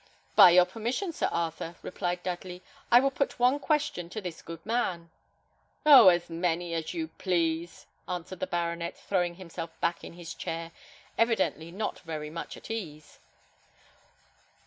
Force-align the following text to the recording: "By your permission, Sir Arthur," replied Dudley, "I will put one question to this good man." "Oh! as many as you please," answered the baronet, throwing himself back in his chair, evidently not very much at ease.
"By 0.35 0.49
your 0.49 0.65
permission, 0.65 1.13
Sir 1.13 1.29
Arthur," 1.31 1.75
replied 1.83 2.23
Dudley, 2.23 2.63
"I 2.91 2.99
will 2.99 3.11
put 3.11 3.37
one 3.37 3.59
question 3.59 4.09
to 4.09 4.19
this 4.19 4.41
good 4.41 4.65
man." 4.65 5.11
"Oh! 5.85 6.07
as 6.07 6.27
many 6.27 6.73
as 6.73 6.95
you 6.95 7.09
please," 7.19 7.85
answered 8.09 8.39
the 8.39 8.47
baronet, 8.47 8.97
throwing 8.97 9.35
himself 9.35 9.79
back 9.79 10.03
in 10.03 10.13
his 10.13 10.33
chair, 10.33 10.71
evidently 11.19 11.69
not 11.69 11.99
very 11.99 12.31
much 12.31 12.57
at 12.57 12.71
ease. 12.71 13.19